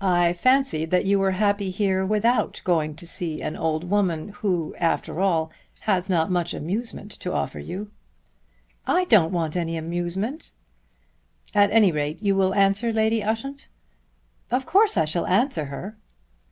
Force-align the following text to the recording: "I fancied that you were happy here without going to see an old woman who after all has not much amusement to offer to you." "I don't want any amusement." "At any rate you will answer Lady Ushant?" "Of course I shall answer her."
"I 0.00 0.32
fancied 0.32 0.90
that 0.90 1.04
you 1.06 1.20
were 1.20 1.30
happy 1.38 1.70
here 1.70 2.04
without 2.04 2.60
going 2.64 2.96
to 2.96 3.06
see 3.06 3.40
an 3.40 3.56
old 3.56 3.84
woman 3.84 4.30
who 4.40 4.74
after 4.80 5.20
all 5.20 5.52
has 5.82 6.10
not 6.10 6.32
much 6.32 6.52
amusement 6.52 7.12
to 7.20 7.32
offer 7.32 7.60
to 7.60 7.64
you." 7.68 7.92
"I 8.88 9.04
don't 9.04 9.30
want 9.30 9.56
any 9.56 9.76
amusement." 9.76 10.52
"At 11.54 11.70
any 11.70 11.92
rate 11.92 12.20
you 12.20 12.34
will 12.34 12.54
answer 12.56 12.92
Lady 12.92 13.22
Ushant?" 13.22 13.68
"Of 14.50 14.66
course 14.66 14.96
I 14.96 15.04
shall 15.04 15.28
answer 15.28 15.66
her." 15.66 15.96